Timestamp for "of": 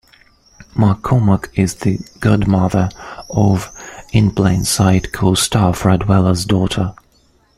3.29-3.69